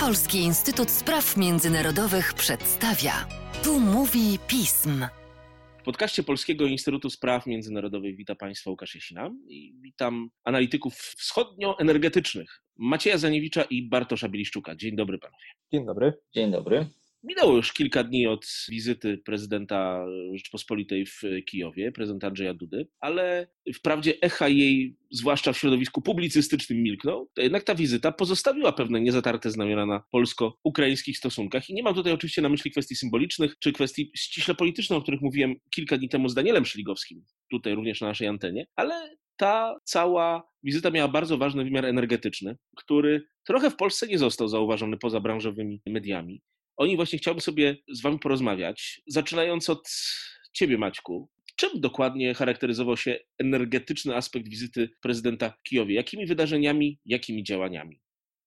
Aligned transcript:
Polski 0.00 0.38
Instytut 0.38 0.90
Spraw 0.90 1.36
Międzynarodowych 1.36 2.34
przedstawia. 2.34 3.12
Tu 3.64 3.80
mówi 3.80 4.38
pism. 4.48 5.06
W 5.78 5.84
podcaście 5.84 6.22
Polskiego 6.22 6.66
Instytutu 6.66 7.10
Spraw 7.10 7.46
Międzynarodowych 7.46 8.16
witam 8.16 8.36
Państwa 8.36 8.70
Łukasz 8.70 8.94
Jasina 8.94 9.30
i 9.48 9.74
witam 9.80 10.30
analityków 10.44 10.94
wschodnioenergetycznych 10.94 12.62
Macieja 12.76 13.18
Zaniewicza 13.18 13.62
i 13.62 13.88
Bartosza 13.88 14.28
Bieliszczuka. 14.28 14.76
Dzień 14.76 14.96
dobry 14.96 15.18
panowie. 15.18 15.46
Dzień 15.72 15.86
dobry. 15.86 16.12
Dzień 16.34 16.50
dobry. 16.50 16.86
Minęło 17.24 17.56
już 17.56 17.72
kilka 17.72 18.04
dni 18.04 18.26
od 18.26 18.46
wizyty 18.68 19.18
prezydenta 19.18 20.06
Rzeczpospolitej 20.34 21.06
w 21.06 21.22
Kijowie, 21.46 21.92
prezydenta 21.92 22.26
Andrzeja 22.26 22.54
Dudy, 22.54 22.88
ale 23.00 23.48
wprawdzie 23.74 24.20
echa 24.20 24.48
jej, 24.48 24.96
zwłaszcza 25.10 25.52
w 25.52 25.58
środowisku 25.58 26.02
publicystycznym, 26.02 26.82
milknął, 26.82 27.30
to 27.34 27.42
jednak 27.42 27.64
ta 27.64 27.74
wizyta 27.74 28.12
pozostawiła 28.12 28.72
pewne 28.72 29.00
niezatarte 29.00 29.50
znamiona 29.50 29.86
na 29.86 30.02
polsko-ukraińskich 30.10 31.18
stosunkach. 31.18 31.70
I 31.70 31.74
nie 31.74 31.82
mam 31.82 31.94
tutaj 31.94 32.12
oczywiście 32.12 32.42
na 32.42 32.48
myśli 32.48 32.70
kwestii 32.70 32.96
symbolicznych 32.96 33.58
czy 33.58 33.72
kwestii 33.72 34.10
ściśle 34.16 34.54
politycznych, 34.54 34.98
o 34.98 35.02
których 35.02 35.20
mówiłem 35.20 35.54
kilka 35.74 35.98
dni 35.98 36.08
temu 36.08 36.28
z 36.28 36.34
Danielem 36.34 36.64
Szeligowskim, 36.64 37.24
tutaj 37.50 37.74
również 37.74 38.00
na 38.00 38.06
naszej 38.06 38.28
antenie, 38.28 38.66
ale 38.76 39.16
ta 39.36 39.76
cała 39.84 40.48
wizyta 40.62 40.90
miała 40.90 41.08
bardzo 41.08 41.38
ważny 41.38 41.64
wymiar 41.64 41.86
energetyczny, 41.86 42.56
który 42.76 43.24
trochę 43.46 43.70
w 43.70 43.76
Polsce 43.76 44.06
nie 44.06 44.18
został 44.18 44.48
zauważony 44.48 44.96
poza 44.96 45.20
branżowymi 45.20 45.80
mediami. 45.86 46.42
O 46.82 46.86
nim 46.86 46.96
właśnie 46.96 47.18
chciałbym 47.18 47.40
sobie 47.40 47.76
z 47.88 48.02
Wami 48.02 48.18
porozmawiać, 48.18 49.00
zaczynając 49.06 49.70
od 49.70 49.90
Ciebie, 50.52 50.78
Maćku. 50.78 51.28
Czym 51.56 51.80
dokładnie 51.80 52.34
charakteryzował 52.34 52.96
się 52.96 53.18
energetyczny 53.38 54.16
aspekt 54.16 54.48
wizyty 54.48 54.88
prezydenta 55.00 55.50
w 55.50 55.62
Kijowie? 55.62 55.94
Jakimi 55.94 56.26
wydarzeniami, 56.26 57.00
jakimi 57.04 57.44
działaniami? 57.44 58.00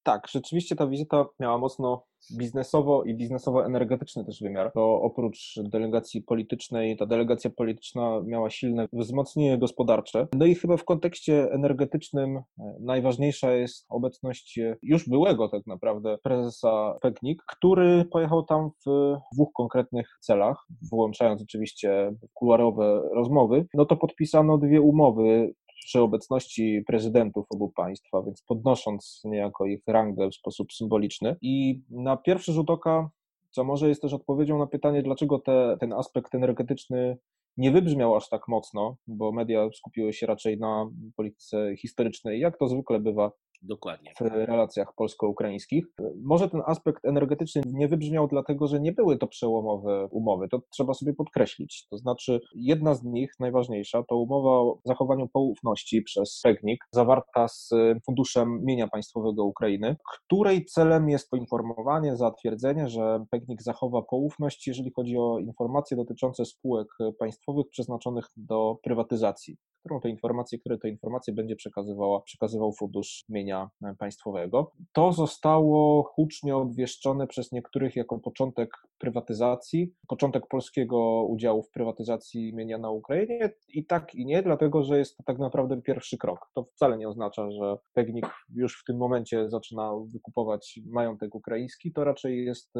Tak, 0.03 0.27
rzeczywiście 0.31 0.75
ta 0.75 0.87
wizyta 0.87 1.25
miała 1.39 1.57
mocno 1.57 2.07
biznesowo 2.37 3.03
i 3.03 3.15
biznesowo-energetyczny 3.15 4.25
też 4.25 4.41
wymiar. 4.41 4.71
To 4.71 5.01
oprócz 5.01 5.59
delegacji 5.63 6.21
politycznej, 6.21 6.97
ta 6.97 7.05
delegacja 7.05 7.49
polityczna 7.49 8.21
miała 8.25 8.49
silne 8.49 8.87
wzmocnienie 8.93 9.57
gospodarcze. 9.57 10.27
No 10.33 10.45
i 10.45 10.55
chyba 10.55 10.77
w 10.77 10.83
kontekście 10.83 11.51
energetycznym 11.51 12.37
e, 12.37 12.43
najważniejsza 12.79 13.51
jest 13.51 13.85
obecność 13.89 14.59
e, 14.59 14.75
już 14.81 15.09
byłego 15.09 15.49
tak 15.49 15.67
naprawdę 15.67 16.17
prezesa 16.23 16.97
PEGNIK, 17.01 17.43
który 17.47 18.05
pojechał 18.05 18.43
tam 18.43 18.69
w 18.85 19.15
dwóch 19.33 19.53
konkretnych 19.53 20.17
celach, 20.21 20.65
wyłączając 20.91 21.41
oczywiście 21.41 22.11
kuluarowe 22.33 23.01
rozmowy. 23.13 23.67
No 23.73 23.85
to 23.85 23.95
podpisano 23.95 24.57
dwie 24.57 24.81
umowy 24.81 25.53
przy 25.85 26.01
obecności 26.01 26.83
prezydentów 26.87 27.45
obu 27.49 27.69
państw, 27.69 28.09
więc 28.25 28.41
podnosząc 28.41 29.21
niejako 29.25 29.65
ich 29.65 29.83
rangę 29.87 30.29
w 30.29 30.35
sposób 30.35 30.73
symboliczny. 30.73 31.35
I 31.41 31.81
na 31.89 32.17
pierwszy 32.17 32.51
rzut 32.51 32.69
oka, 32.69 33.09
co 33.49 33.63
może 33.63 33.89
jest 33.89 34.01
też 34.01 34.13
odpowiedzią 34.13 34.59
na 34.59 34.67
pytanie, 34.67 35.03
dlaczego 35.03 35.39
te, 35.39 35.77
ten 35.79 35.93
aspekt 35.93 36.35
energetyczny 36.35 37.17
nie 37.57 37.71
wybrzmiał 37.71 38.15
aż 38.15 38.29
tak 38.29 38.47
mocno, 38.47 38.97
bo 39.07 39.31
media 39.31 39.69
skupiły 39.73 40.13
się 40.13 40.25
raczej 40.27 40.59
na 40.59 40.89
polityce 41.15 41.77
historycznej, 41.77 42.39
jak 42.39 42.57
to 42.57 42.67
zwykle 42.67 42.99
bywa 42.99 43.31
Dokładnie. 43.67 44.13
w 44.21 44.21
relacjach 44.21 44.93
polsko-ukraińskich. 44.95 45.85
Może 46.23 46.49
ten 46.49 46.61
aspekt 46.65 47.05
energetyczny 47.05 47.61
nie 47.65 47.87
wybrzmiał 47.87 48.27
dlatego, 48.27 48.67
że 48.67 48.79
nie 48.79 48.91
były 48.91 49.17
to 49.17 49.27
przełomowe 49.27 50.07
umowy, 50.11 50.47
to 50.49 50.61
trzeba 50.69 50.93
sobie 50.93 51.13
podkreślić. 51.13 51.87
To 51.89 51.97
znaczy, 51.97 52.39
jedna 52.55 52.95
z 52.95 53.03
nich, 53.03 53.31
najważniejsza, 53.39 54.03
to 54.03 54.17
umowa 54.17 54.49
o 54.49 54.79
zachowaniu 54.85 55.27
poufności 55.27 56.01
przez 56.01 56.41
PEGNIK, 56.43 56.85
zawarta 56.91 57.47
z 57.47 57.69
Funduszem 58.05 58.61
Mienia 58.63 58.87
Państwowego 58.87 59.45
Ukrainy, 59.45 59.95
której 60.13 60.65
celem 60.65 61.09
jest 61.09 61.29
poinformowanie, 61.29 62.15
zatwierdzenie, 62.15 62.89
że 62.89 63.25
PEGNIK 63.31 63.61
zachowa 63.61 64.01
poufność, 64.01 64.67
jeżeli 64.67 64.91
chodzi 64.95 65.17
o 65.17 65.39
informacje 65.39 65.97
dotyczące 65.97 66.45
spółek 66.45 66.87
państwowych 67.19 67.65
przeznaczonych 67.69 68.25
do 68.37 68.77
prywatyzacji 68.83 69.57
którą 69.85 70.01
te 70.01 70.09
informacje, 70.09 70.59
które 70.59 70.77
te 70.77 70.89
informacje 70.89 71.33
będzie 71.33 71.55
przekazywała, 71.55 72.21
przekazywał 72.21 72.73
Fundusz 72.73 73.23
Mienia 73.29 73.54
Państwowego. 73.99 74.71
To 74.93 75.13
zostało 75.13 76.03
hucznie 76.03 76.55
obwieszczone 76.55 77.27
przez 77.27 77.51
niektórych 77.51 77.95
jako 77.95 78.19
początek 78.19 78.69
prywatyzacji, 78.97 79.93
początek 80.07 80.47
polskiego 80.47 81.23
udziału 81.23 81.63
w 81.63 81.71
prywatyzacji 81.71 82.53
mienia 82.53 82.77
na 82.77 82.89
Ukrainie 82.89 83.53
i 83.67 83.85
tak 83.85 84.15
i 84.15 84.25
nie, 84.25 84.43
dlatego 84.43 84.83
że 84.83 84.97
jest 84.97 85.17
to 85.17 85.23
tak 85.23 85.39
naprawdę 85.39 85.81
pierwszy 85.81 86.17
krok. 86.17 86.49
To 86.53 86.63
wcale 86.63 86.97
nie 86.97 87.09
oznacza, 87.09 87.51
że 87.51 87.77
Pegnik 87.93 88.27
już 88.49 88.81
w 88.81 88.83
tym 88.83 88.97
momencie 88.97 89.49
zaczyna 89.49 89.91
wykupować 90.07 90.79
majątek 90.85 91.35
ukraiński, 91.35 91.91
to 91.93 92.03
raczej 92.03 92.45
jest 92.45 92.73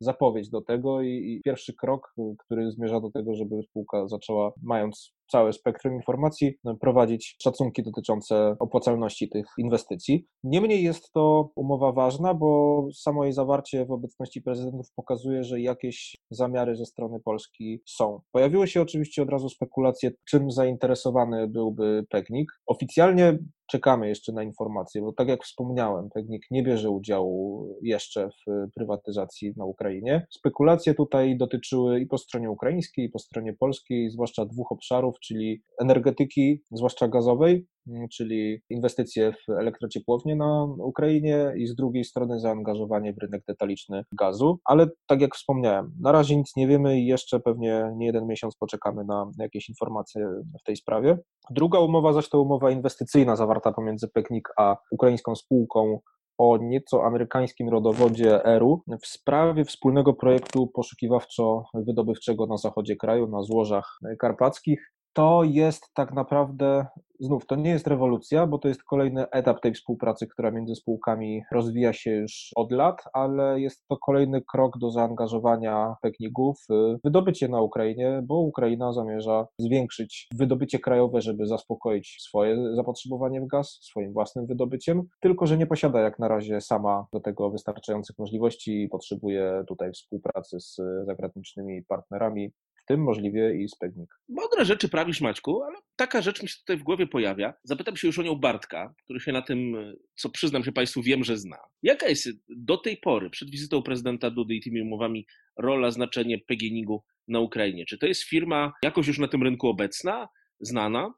zapowiedź 0.00 0.50
do 0.50 0.62
tego 0.62 1.02
i, 1.02 1.08
i, 1.08 1.40
pierwszy 1.44 1.74
krok, 1.74 2.14
który 2.38 2.70
zmierza 2.70 3.00
do 3.00 3.10
tego, 3.10 3.34
żeby 3.34 3.62
spółka 3.62 4.08
zaczęła, 4.08 4.52
mając 4.62 5.14
całe 5.30 5.52
spektrum 5.52 5.94
informacji, 5.94 6.54
prowadzić 6.80 7.36
szacunki 7.42 7.82
dotyczące 7.82 8.56
opłacalności 8.58 9.28
tych 9.28 9.46
inwestycji. 9.58 10.26
Niemniej 10.44 10.84
jest 10.84 11.12
to 11.12 11.50
umowa 11.56 11.92
ważna, 11.92 12.34
bo 12.34 12.82
samo 12.94 13.24
jej 13.24 13.32
zawarcie 13.32 13.86
w 13.86 13.90
obecności 13.90 14.42
prezydentów 14.42 14.86
pokazuje, 14.96 15.44
że 15.44 15.60
jakieś 15.60 16.16
zamiary 16.30 16.76
ze 16.76 16.86
strony 16.86 17.20
Polski 17.24 17.80
są. 17.86 18.20
Pojawiły 18.32 18.68
się 18.68 18.82
oczywiście 18.82 19.22
od 19.22 19.30
razu 19.30 19.48
spekulacje, 19.48 20.10
czym 20.28 20.50
zainteresowany 20.50 21.48
byłby 21.48 22.04
Pegnik. 22.10 22.52
Oficjalnie 22.66 23.38
czekamy 23.70 24.08
jeszcze 24.08 24.32
na 24.32 24.42
informacje, 24.42 25.02
bo 25.02 25.12
tak 25.12 25.28
jak 25.28 25.44
wspomniałem, 25.44 26.08
Pegnik 26.14 26.42
nie 26.50 26.62
bierze 26.62 26.90
udziału 26.90 27.68
jeszcze 27.82 28.28
w 28.28 28.70
prywatyzacji 28.74 29.52
na 29.56 29.64
Ukrainie. 29.64 30.26
Spekulacje 30.30 30.94
tutaj 30.94 31.36
dotyczyły 31.36 32.00
i 32.00 32.06
po 32.06 32.18
stronie 32.18 32.50
ukraińskiej, 32.50 33.04
i 33.04 33.08
po 33.08 33.18
stronie 33.18 33.52
polskiej, 33.52 34.10
zwłaszcza 34.10 34.44
dwóch 34.44 34.72
obszarów, 34.72 35.13
czyli 35.20 35.62
energetyki, 35.80 36.62
zwłaszcza 36.70 37.08
gazowej, 37.08 37.66
mm, 37.88 38.08
czyli 38.08 38.60
inwestycje 38.70 39.32
w 39.32 39.52
elektrociepłownie 39.52 40.36
na 40.36 40.64
Ukrainie 40.64 41.52
i 41.56 41.66
z 41.66 41.74
drugiej 41.74 42.04
strony 42.04 42.40
zaangażowanie 42.40 43.12
w 43.12 43.18
rynek 43.18 43.42
detaliczny 43.48 44.04
gazu. 44.12 44.58
Ale 44.64 44.86
tak 45.06 45.20
jak 45.20 45.34
wspomniałem, 45.34 45.92
na 46.00 46.12
razie 46.12 46.36
nic 46.36 46.56
nie 46.56 46.68
wiemy 46.68 47.00
i 47.00 47.06
jeszcze 47.06 47.40
pewnie 47.40 47.92
nie 47.96 48.06
jeden 48.06 48.26
miesiąc 48.26 48.56
poczekamy 48.56 49.04
na 49.04 49.30
jakieś 49.38 49.68
informacje 49.68 50.26
w 50.60 50.62
tej 50.62 50.76
sprawie. 50.76 51.18
Druga 51.50 51.78
umowa 51.78 52.12
zaś 52.12 52.28
to 52.28 52.42
umowa 52.42 52.70
inwestycyjna 52.70 53.36
zawarta 53.36 53.72
pomiędzy 53.72 54.08
PEKNIK 54.08 54.48
a 54.56 54.76
ukraińską 54.90 55.34
spółką 55.34 56.00
o 56.38 56.56
nieco 56.56 57.04
amerykańskim 57.04 57.68
rodowodzie 57.68 58.44
ERU 58.44 58.82
w 59.02 59.06
sprawie 59.06 59.64
wspólnego 59.64 60.14
projektu 60.14 60.70
poszukiwawczo-wydobywczego 60.74 62.48
na 62.48 62.56
zachodzie 62.56 62.96
kraju, 62.96 63.28
na 63.28 63.42
złożach 63.42 63.98
karpackich 64.18 64.93
to 65.14 65.44
jest 65.44 65.94
tak 65.94 66.12
naprawdę, 66.12 66.86
znów, 67.20 67.46
to 67.46 67.56
nie 67.56 67.70
jest 67.70 67.86
rewolucja, 67.86 68.46
bo 68.46 68.58
to 68.58 68.68
jest 68.68 68.82
kolejny 68.82 69.30
etap 69.30 69.60
tej 69.60 69.74
współpracy, 69.74 70.26
która 70.26 70.50
między 70.50 70.74
spółkami 70.74 71.42
rozwija 71.52 71.92
się 71.92 72.10
już 72.10 72.50
od 72.56 72.72
lat, 72.72 73.04
ale 73.12 73.60
jest 73.60 73.86
to 73.88 73.96
kolejny 73.96 74.42
krok 74.42 74.78
do 74.78 74.90
zaangażowania 74.90 75.94
Peknigów 76.02 76.58
w 76.70 76.96
wydobycie 77.04 77.48
na 77.48 77.60
Ukrainie, 77.60 78.22
bo 78.24 78.40
Ukraina 78.40 78.92
zamierza 78.92 79.46
zwiększyć 79.58 80.28
wydobycie 80.34 80.78
krajowe, 80.78 81.20
żeby 81.20 81.46
zaspokoić 81.46 82.16
swoje 82.20 82.74
zapotrzebowanie 82.74 83.40
w 83.40 83.46
gaz 83.46 83.78
swoim 83.82 84.12
własnym 84.12 84.46
wydobyciem, 84.46 85.02
tylko 85.20 85.46
że 85.46 85.58
nie 85.58 85.66
posiada 85.66 86.00
jak 86.00 86.18
na 86.18 86.28
razie 86.28 86.60
sama 86.60 87.06
do 87.12 87.20
tego 87.20 87.50
wystarczających 87.50 88.18
możliwości 88.18 88.82
i 88.82 88.88
potrzebuje 88.88 89.64
tutaj 89.68 89.92
współpracy 89.92 90.60
z 90.60 90.76
zagranicznymi 91.06 91.82
partnerami, 91.82 92.52
w 92.84 92.86
tym 92.86 93.02
możliwie 93.02 93.62
i 93.62 93.68
Spegnik. 93.68 94.10
Mądre 94.28 94.64
rzeczy 94.64 94.88
prawisz, 94.88 95.20
Maćku, 95.20 95.62
ale 95.62 95.78
taka 95.96 96.22
rzecz 96.22 96.42
mi 96.42 96.48
się 96.48 96.58
tutaj 96.58 96.76
w 96.76 96.82
głowie 96.82 97.06
pojawia. 97.06 97.54
Zapytam 97.62 97.96
się 97.96 98.06
już 98.06 98.18
o 98.18 98.22
nią 98.22 98.34
Bartka, 98.34 98.94
który 99.04 99.20
się 99.20 99.32
na 99.32 99.42
tym, 99.42 99.76
co 100.14 100.30
przyznam 100.30 100.64
się 100.64 100.72
Państwu, 100.72 101.02
wiem, 101.02 101.24
że 101.24 101.36
zna. 101.36 101.56
Jaka 101.82 102.08
jest 102.08 102.28
do 102.48 102.76
tej 102.76 102.96
pory, 102.96 103.30
przed 103.30 103.50
wizytą 103.50 103.82
prezydenta 103.82 104.30
Dudy 104.30 104.54
i 104.54 104.60
tymi 104.60 104.82
umowami, 104.82 105.26
rola, 105.56 105.90
znaczenie 105.90 106.38
PGNiG-u 106.38 107.02
na 107.28 107.40
Ukrainie? 107.40 107.84
Czy 107.86 107.98
to 107.98 108.06
jest 108.06 108.22
firma 108.22 108.72
jakoś 108.82 109.06
już 109.06 109.18
na 109.18 109.28
tym 109.28 109.42
rynku 109.42 109.68
obecna, 109.68 110.28
znana? 110.60 111.14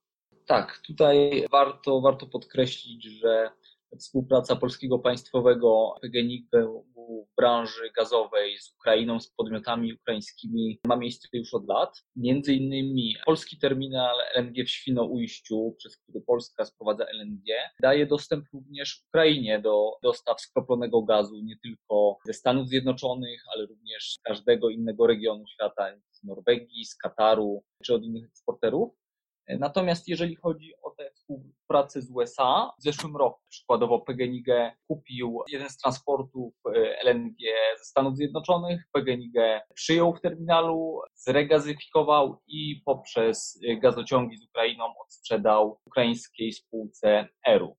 Tak, 0.46 0.80
tutaj 0.86 1.44
warto, 1.50 2.00
warto 2.00 2.26
podkreślić, 2.26 3.04
że 3.04 3.50
współpraca 3.98 4.56
polskiego 4.56 4.98
państwowego 4.98 5.94
PGNiG 6.02 6.46
w 6.52 7.36
branży 7.36 7.90
gazowej 7.96 8.58
z 8.58 8.74
Ukrainą, 8.74 9.20
z 9.20 9.30
podmiotami 9.30 9.94
ukraińskimi 9.94 10.80
ma 10.86 10.96
miejsce 10.96 11.28
już 11.32 11.54
od 11.54 11.68
lat. 11.68 12.02
Między 12.16 12.54
innymi 12.54 13.14
polski 13.26 13.58
terminal 13.58 14.16
LNG 14.34 14.64
w 14.64 14.70
Świnoujściu, 14.70 15.74
przez 15.78 15.96
który 15.96 16.20
Polska 16.20 16.64
sprowadza 16.64 17.04
LNG, 17.04 17.44
daje 17.82 18.06
dostęp 18.06 18.46
również 18.52 19.02
Ukrainie 19.08 19.60
do 19.60 19.90
dostaw 20.02 20.40
skroplonego 20.40 21.02
gazu, 21.02 21.40
nie 21.42 21.56
tylko 21.62 22.16
ze 22.24 22.32
Stanów 22.32 22.68
Zjednoczonych, 22.68 23.42
ale 23.54 23.66
również 23.66 24.12
z 24.12 24.20
każdego 24.22 24.70
innego 24.70 25.06
regionu 25.06 25.46
świata, 25.46 25.96
z 26.10 26.24
Norwegii, 26.24 26.84
z 26.84 26.96
Kataru 26.96 27.62
czy 27.84 27.94
od 27.94 28.02
innych 28.02 28.24
eksporterów. 28.24 28.94
Natomiast 29.48 30.08
jeżeli 30.08 30.36
chodzi 30.36 30.72
o 30.82 30.90
tę 30.90 31.10
współpracę 31.14 32.02
z 32.02 32.10
USA, 32.10 32.70
w 32.78 32.82
zeszłym 32.82 33.16
roku 33.16 33.40
przykładowo 33.48 34.00
PGNiG 34.00 34.46
kupił 34.88 35.38
jeden 35.52 35.70
z 35.70 35.78
transportów 35.78 36.54
e, 36.66 37.00
LNG 37.04 37.38
ze 37.78 37.84
Stanów 37.84 38.16
Zjednoczonych, 38.16 38.82
PGNiG 38.92 39.34
przyjął 39.74 40.14
w 40.14 40.20
terminalu, 40.20 41.00
zregazyfikował 41.14 42.40
i 42.46 42.82
poprzez 42.84 43.60
gazociągi 43.82 44.36
z 44.36 44.44
Ukrainą 44.44 44.84
odsprzedał 45.04 45.78
ukraińskiej 45.84 46.52
spółce 46.52 47.28
ERU. 47.48 47.76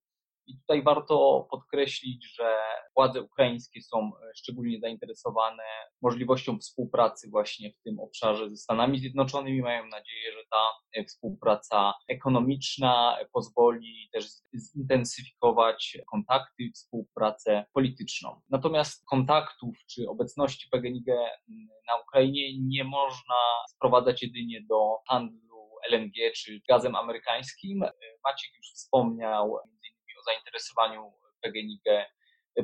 I 0.48 0.58
tutaj 0.58 0.82
warto 0.82 1.46
podkreślić, 1.50 2.34
że 2.34 2.56
władze 2.96 3.22
ukraińskie 3.22 3.82
są 3.82 3.98
e, 3.98 4.10
szczególnie 4.36 4.80
zainteresowane 4.80 5.62
możliwością 6.02 6.58
współpracy 6.58 7.28
właśnie 7.30 7.72
w 7.72 7.82
tym 7.82 8.00
obszarze 8.00 8.50
ze 8.50 8.56
Stanami 8.56 8.98
Zjednoczonymi. 8.98 9.62
Mają 9.62 9.86
nadzieję, 9.86 10.32
że 10.32 10.42
ta 10.50 10.62
e, 10.92 11.04
współpraca 11.04 11.94
ekonomiczna 12.08 13.18
pozwoli 13.32 14.08
też 14.12 14.24
zintensyfikować 14.56 15.98
kontakty 16.10 16.70
współpracę 16.74 17.64
polityczną. 17.72 18.40
Natomiast 18.50 19.04
kontaktów 19.06 19.76
czy 19.90 20.08
obecności 20.08 20.68
PGNiG 20.70 21.06
na 21.88 21.96
Ukrainie 22.08 22.58
nie 22.60 22.84
można 22.84 23.34
sprowadzać 23.68 24.22
jedynie 24.22 24.60
do 24.68 24.96
handlu 25.08 25.48
LNG 25.90 26.32
czy 26.36 26.60
gazem 26.68 26.96
amerykańskim. 26.96 27.82
E, 27.82 27.92
Maciek 28.24 28.50
już 28.56 28.66
wspomniał 28.66 29.58
zainteresowaniu 30.28 31.12
PGNiG 31.40 31.82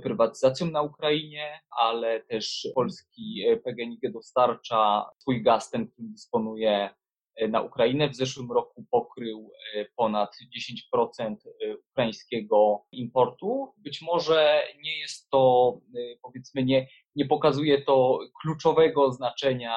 prywatyzacją 0.03 0.71
na 0.71 0.83
Ukrainie, 0.83 1.61
ale 1.71 2.21
też 2.21 2.69
polski 2.75 3.45
PGNiG 3.65 4.13
dostarcza 4.13 5.11
swój 5.19 5.43
gaz, 5.43 5.71
ten, 5.71 5.89
którym 5.89 6.13
dysponuje 6.13 6.91
na 7.49 7.61
Ukrainę. 7.61 8.09
W 8.09 8.17
zeszłym 8.17 8.53
roku 8.53 8.85
pokrył 8.91 9.53
ponad 9.97 10.37
10% 10.93 11.37
ukraińskiego 11.91 12.85
importu. 12.93 13.73
Być 13.77 14.03
może 14.03 14.63
nie 14.83 14.99
jest 14.99 15.31
to, 15.31 15.75
powiedzmy, 16.23 16.65
nie, 16.65 16.89
nie 17.17 17.27
pokazuje 17.27 17.83
to 17.83 18.19
kluczowego 18.43 19.13
znaczenia 19.13 19.77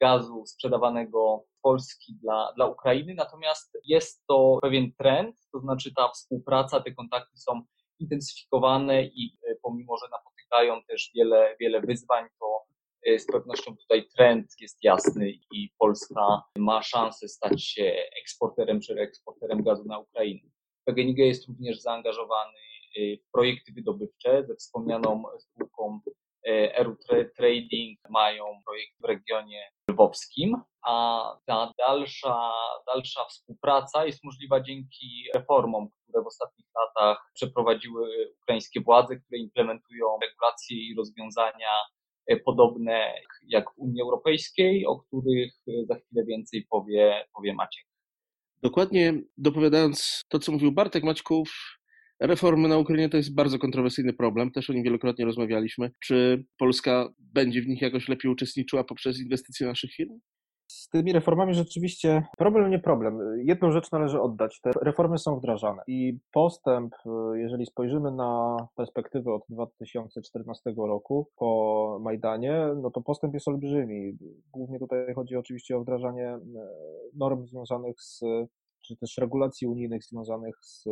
gazu 0.00 0.46
sprzedawanego 0.46 1.44
Polski 1.68 2.14
dla, 2.22 2.52
dla 2.56 2.66
Ukrainy, 2.66 3.14
natomiast 3.14 3.78
jest 3.84 4.26
to 4.26 4.58
pewien 4.62 4.92
trend, 4.92 5.36
to 5.52 5.60
znaczy 5.60 5.94
ta 5.94 6.08
współpraca, 6.08 6.80
te 6.80 6.94
kontakty 6.94 7.36
są 7.36 7.62
intensyfikowane 7.98 9.04
i 9.04 9.38
e, 9.48 9.54
pomimo, 9.62 9.96
że 9.96 10.06
napotykają 10.10 10.82
też 10.82 11.10
wiele, 11.14 11.56
wiele 11.60 11.80
wyzwań, 11.80 12.24
to 12.40 12.64
e, 13.06 13.18
z 13.18 13.26
pewnością 13.26 13.76
tutaj 13.76 14.08
trend 14.16 14.46
jest 14.60 14.78
jasny 14.82 15.30
i 15.30 15.70
Polska 15.78 16.42
ma 16.56 16.82
szansę 16.82 17.28
stać 17.28 17.64
się 17.64 17.92
eksporterem 18.22 18.80
czy 18.80 18.94
reeksporterem 18.94 19.62
gazu 19.62 19.84
na 19.84 19.98
Ukrainę. 19.98 20.50
PGNiG 20.84 21.18
jest 21.18 21.48
również 21.48 21.80
zaangażowany 21.80 22.58
e, 22.98 23.16
w 23.16 23.30
projekty 23.32 23.72
wydobywcze 23.72 24.44
ze 24.46 24.54
wspomnianą 24.56 25.24
spółką 25.38 26.00
Eru 26.46 26.96
Trading 27.36 27.98
mają 28.10 28.44
projekt 28.66 28.92
w 29.00 29.04
regionie 29.04 29.62
lwowskim, 29.90 30.56
a 30.86 31.36
ta 31.46 31.72
dalsza, 31.78 32.52
dalsza 32.86 33.24
współpraca 33.24 34.06
jest 34.06 34.24
możliwa 34.24 34.60
dzięki 34.60 35.24
reformom, 35.34 35.88
które 36.02 36.24
w 36.24 36.26
ostatnich 36.26 36.66
latach 36.76 37.30
przeprowadziły 37.34 38.34
ukraińskie 38.42 38.80
władze, 38.80 39.16
które 39.16 39.38
implementują 39.38 40.06
regulacje 40.22 40.76
i 40.76 40.94
rozwiązania 40.96 41.70
e, 42.26 42.36
podobne 42.36 43.14
jak 43.42 43.64
w 43.74 43.78
Unii 43.78 44.02
Europejskiej, 44.02 44.86
o 44.86 44.98
których 44.98 45.52
za 45.88 45.94
chwilę 45.94 46.24
więcej 46.24 46.66
powie, 46.70 47.26
powie 47.34 47.54
Maciek. 47.54 47.84
Dokładnie 48.62 49.14
dopowiadając 49.36 50.24
to, 50.28 50.38
co 50.38 50.52
mówił 50.52 50.72
Bartek 50.72 51.04
Maćków, 51.04 51.77
Reformy 52.20 52.68
na 52.68 52.78
Ukrainie 52.78 53.08
to 53.08 53.16
jest 53.16 53.34
bardzo 53.34 53.58
kontrowersyjny 53.58 54.12
problem, 54.12 54.50
też 54.50 54.70
o 54.70 54.72
nim 54.72 54.82
wielokrotnie 54.82 55.24
rozmawialiśmy. 55.24 55.90
Czy 56.04 56.44
Polska 56.58 57.08
będzie 57.18 57.62
w 57.62 57.66
nich 57.66 57.82
jakoś 57.82 58.08
lepiej 58.08 58.30
uczestniczyła 58.30 58.84
poprzez 58.84 59.20
inwestycje 59.20 59.66
naszych 59.66 59.92
firm? 59.92 60.18
Z 60.70 60.88
tymi 60.88 61.12
reformami 61.12 61.54
rzeczywiście 61.54 62.22
problem 62.38 62.70
nie 62.70 62.78
problem. 62.78 63.18
Jedną 63.44 63.72
rzecz 63.72 63.92
należy 63.92 64.20
oddać. 64.20 64.60
Te 64.60 64.70
reformy 64.82 65.18
są 65.18 65.38
wdrażane 65.38 65.82
i 65.86 66.18
postęp, 66.32 66.94
jeżeli 67.34 67.66
spojrzymy 67.66 68.12
na 68.12 68.56
perspektywę 68.76 69.34
od 69.34 69.42
2014 69.48 70.74
roku 70.76 71.28
po 71.36 71.98
Majdanie, 72.02 72.66
no 72.82 72.90
to 72.90 73.00
postęp 73.00 73.34
jest 73.34 73.48
olbrzymi. 73.48 74.18
Głównie 74.52 74.78
tutaj 74.78 75.14
chodzi 75.14 75.36
oczywiście 75.36 75.76
o 75.76 75.80
wdrażanie 75.80 76.26
e, 76.28 76.40
norm 77.14 77.46
związanych 77.46 78.02
z 78.02 78.20
czy 78.88 78.96
też 78.96 79.18
regulacji 79.18 79.66
unijnych 79.66 80.04
związanych 80.04 80.54
z 80.60 80.84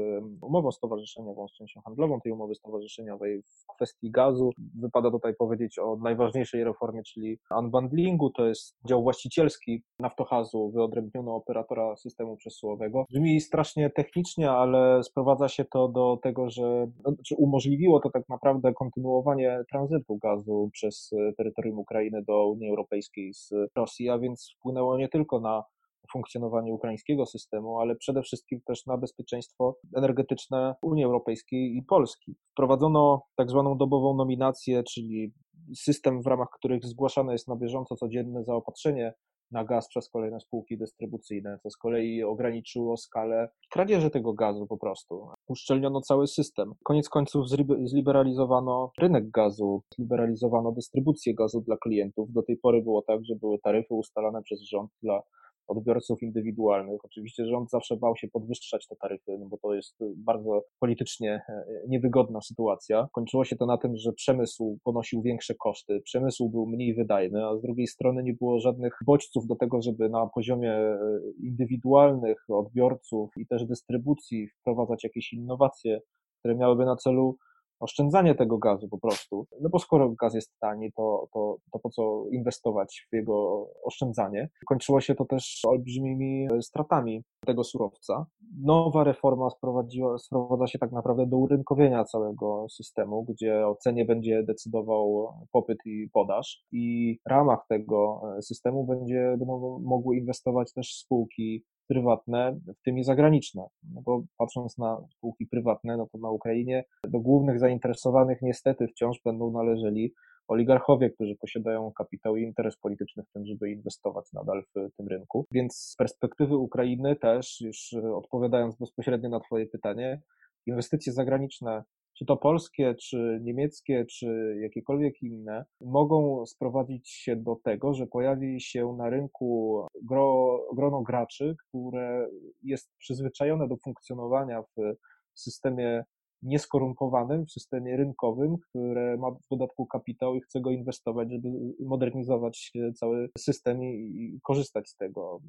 umową 0.42 0.72
stowarzyszeniową, 0.72 1.48
z 1.48 1.52
częścią 1.52 1.80
handlową 1.80 2.20
tej 2.20 2.32
umowy 2.32 2.54
stowarzyszeniowej 2.54 3.42
w 3.42 3.74
kwestii 3.76 4.10
gazu. 4.10 4.50
Wypada 4.80 5.10
tutaj 5.10 5.34
powiedzieć 5.34 5.78
o 5.78 5.96
najważniejszej 5.96 6.64
reformie, 6.64 7.02
czyli 7.02 7.38
unbundlingu, 7.58 8.30
to 8.30 8.46
jest 8.46 8.76
dział 8.88 9.02
właścicielski 9.02 9.82
Naftohazu, 9.98 10.70
wyodrębniono 10.70 11.34
operatora 11.34 11.96
systemu 11.96 12.36
przesyłowego. 12.36 13.04
Brzmi 13.10 13.40
strasznie 13.40 13.90
technicznie, 13.90 14.50
ale 14.50 15.02
sprowadza 15.02 15.48
się 15.48 15.64
to 15.64 15.88
do 15.88 16.18
tego, 16.22 16.50
że 16.50 16.86
no, 17.04 17.12
czy 17.26 17.34
umożliwiło 17.38 18.00
to 18.00 18.10
tak 18.10 18.28
naprawdę 18.28 18.72
kontynuowanie 18.72 19.62
tranzytu 19.70 20.18
gazu 20.22 20.70
przez 20.72 21.10
terytorium 21.36 21.78
Ukrainy 21.78 22.22
do 22.22 22.48
Unii 22.48 22.68
Europejskiej 22.68 23.34
z 23.34 23.50
Rosji, 23.76 24.08
a 24.08 24.18
więc 24.18 24.54
wpłynęło 24.58 24.98
nie 24.98 25.08
tylko 25.08 25.40
na 25.40 25.64
funkcjonowanie 26.12 26.74
ukraińskiego 26.74 27.26
systemu, 27.26 27.80
ale 27.80 27.96
przede 27.96 28.22
wszystkim 28.22 28.60
też 28.66 28.86
na 28.86 28.96
bezpieczeństwo 28.98 29.76
energetyczne 29.96 30.74
Unii 30.82 31.04
Europejskiej 31.04 31.76
i 31.76 31.82
Polski. 31.82 32.36
Wprowadzono 32.52 33.22
tak 33.36 33.50
zwaną 33.50 33.78
dobową 33.78 34.16
nominację, 34.16 34.82
czyli 34.82 35.32
system, 35.76 36.22
w 36.22 36.26
ramach 36.26 36.48
których 36.58 36.84
zgłaszane 36.84 37.32
jest 37.32 37.48
na 37.48 37.56
bieżąco 37.56 37.96
codzienne 37.96 38.44
zaopatrzenie 38.44 39.12
na 39.50 39.64
gaz 39.64 39.88
przez 39.88 40.10
kolejne 40.10 40.40
spółki 40.40 40.78
dystrybucyjne, 40.78 41.58
co 41.62 41.70
z 41.70 41.76
kolei 41.76 42.22
ograniczyło 42.22 42.96
skalę 42.96 43.48
kradzieży 43.70 44.10
tego 44.10 44.32
gazu 44.32 44.66
po 44.66 44.78
prostu. 44.78 45.28
Uszczelniono 45.48 46.00
cały 46.00 46.26
system. 46.26 46.72
Koniec 46.84 47.08
końców 47.08 47.48
zliberalizowano 47.84 48.90
rynek 49.00 49.30
gazu, 49.30 49.82
zliberalizowano 49.96 50.72
dystrybucję 50.72 51.34
gazu 51.34 51.60
dla 51.60 51.76
klientów. 51.76 52.32
Do 52.32 52.42
tej 52.42 52.56
pory 52.56 52.82
było 52.82 53.02
tak, 53.02 53.24
że 53.24 53.34
były 53.34 53.58
taryfy 53.58 53.94
ustalane 53.94 54.42
przez 54.42 54.62
rząd 54.62 54.90
dla 55.02 55.22
odbiorców 55.68 56.22
indywidualnych. 56.22 57.04
Oczywiście 57.04 57.46
rząd 57.46 57.70
zawsze 57.70 57.96
bał 57.96 58.16
się 58.16 58.28
podwyższać 58.28 58.86
te 58.86 58.96
taryfy, 58.96 59.38
no 59.38 59.46
bo 59.46 59.58
to 59.58 59.74
jest 59.74 59.96
bardzo 60.16 60.64
politycznie 60.80 61.42
e, 61.48 61.64
niewygodna 61.88 62.40
sytuacja. 62.40 63.08
Kończyło 63.12 63.44
się 63.44 63.56
to 63.56 63.66
na 63.66 63.78
tym, 63.78 63.96
że 63.96 64.12
przemysł 64.12 64.78
ponosił 64.84 65.22
większe 65.22 65.54
koszty, 65.54 66.00
przemysł 66.00 66.48
był 66.48 66.66
mniej 66.66 66.94
wydajny, 66.94 67.46
a 67.46 67.56
z 67.56 67.62
drugiej 67.62 67.86
strony 67.86 68.22
nie 68.22 68.34
było 68.34 68.60
żadnych 68.60 68.98
bodźców 69.06 69.46
do 69.46 69.56
tego, 69.56 69.82
żeby 69.82 70.08
na 70.08 70.26
poziomie 70.26 70.72
e, 70.72 70.98
indywidualnych 71.42 72.44
odbiorców 72.48 73.30
i 73.36 73.46
też 73.46 73.64
dystrybucji 73.64 74.48
wprowadzać 74.48 75.04
jakieś 75.04 75.32
innowacje, 75.32 76.00
które 76.38 76.54
miałyby 76.54 76.84
na 76.84 76.96
celu 76.96 77.36
oszczędzanie 77.80 78.34
tego 78.34 78.58
gazu 78.58 78.88
po 78.88 78.98
prostu. 78.98 79.46
No 79.60 79.68
bo 79.68 79.78
skoro 79.78 80.08
gaz 80.08 80.34
jest 80.34 80.52
tani, 80.60 80.92
to, 80.92 81.28
to, 81.32 81.56
to 81.72 81.78
po 81.78 81.90
co 81.90 82.24
inwestować 82.32 83.06
w 83.12 83.16
jego 83.16 83.66
oszczędzanie? 83.84 84.48
Kończyło 84.66 85.00
się 85.00 85.14
to 85.14 85.24
też 85.24 85.60
olbrzymimi 85.66 86.48
stratami 86.60 87.24
tego 87.46 87.64
surowca. 87.64 88.26
Nowa 88.62 89.04
reforma 89.04 89.50
sprowadziła, 89.50 90.18
sprowadza 90.18 90.66
się 90.66 90.78
tak 90.78 90.92
naprawdę 90.92 91.26
do 91.26 91.36
urynkowienia 91.36 92.04
całego 92.04 92.66
systemu, 92.68 93.24
gdzie 93.24 93.66
o 93.66 93.74
cenie 93.74 94.04
będzie 94.04 94.42
decydował 94.42 95.28
popyt 95.52 95.78
i 95.84 96.08
podaż 96.12 96.64
i 96.72 97.18
w 97.26 97.30
ramach 97.30 97.66
tego 97.68 98.22
systemu 98.40 98.84
będzie, 98.84 99.36
będą 99.38 99.78
mogły 99.78 100.16
inwestować 100.16 100.72
też 100.72 100.94
spółki 100.94 101.64
prywatne, 101.88 102.58
w 102.78 102.82
tym 102.82 102.98
i 102.98 103.04
zagraniczne. 103.04 103.66
No 103.94 104.02
bo 104.02 104.22
patrząc 104.38 104.78
na 104.78 105.06
spółki 105.10 105.46
prywatne, 105.46 105.96
no 105.96 106.06
to 106.12 106.18
na 106.18 106.30
Ukrainie 106.30 106.84
do 107.04 107.20
głównych 107.20 107.58
zainteresowanych 107.58 108.42
niestety 108.42 108.88
wciąż 108.88 109.20
będą 109.24 109.50
należeli 109.50 110.12
oligarchowie, 110.48 111.10
którzy 111.10 111.36
posiadają 111.36 111.92
kapitał 111.92 112.36
i 112.36 112.42
interes 112.42 112.76
polityczny 112.76 113.22
w 113.22 113.32
tym, 113.32 113.46
żeby 113.46 113.70
inwestować 113.70 114.32
nadal 114.32 114.62
w 114.62 114.96
tym 114.96 115.08
rynku. 115.08 115.46
Więc 115.50 115.76
z 115.76 115.96
perspektywy 115.96 116.56
Ukrainy 116.56 117.16
też, 117.16 117.60
już 117.60 117.94
odpowiadając 118.14 118.76
bezpośrednio 118.76 119.28
na 119.28 119.40
Twoje 119.40 119.66
pytanie, 119.66 120.20
inwestycje 120.66 121.12
zagraniczne 121.12 121.84
czy 122.18 122.24
to 122.24 122.36
polskie, 122.36 122.94
czy 122.94 123.40
niemieckie, 123.42 124.04
czy 124.04 124.56
jakiekolwiek 124.62 125.22
inne, 125.22 125.64
mogą 125.80 126.46
sprowadzić 126.46 127.10
się 127.10 127.36
do 127.36 127.56
tego, 127.64 127.94
że 127.94 128.06
pojawi 128.06 128.60
się 128.60 128.96
na 128.98 129.10
rynku 129.10 129.80
gro, 130.02 130.60
grono 130.74 131.02
graczy, 131.02 131.56
które 131.68 132.28
jest 132.62 132.90
przyzwyczajone 132.98 133.68
do 133.68 133.76
funkcjonowania 133.76 134.62
w 134.62 134.94
systemie 135.34 136.04
nieskorumpowanym, 136.42 137.46
w 137.46 137.52
systemie 137.52 137.96
rynkowym, 137.96 138.56
które 138.58 139.16
ma 139.16 139.30
w 139.30 139.48
dodatku 139.50 139.86
kapitał 139.86 140.34
i 140.34 140.40
chce 140.40 140.60
go 140.60 140.70
inwestować, 140.70 141.30
żeby 141.30 141.48
modernizować 141.80 142.72
cały 142.94 143.28
system 143.38 143.84
i, 143.84 143.96
i 144.34 144.40
korzystać 144.42 144.88
z 144.88 144.96
tego. 144.96 145.40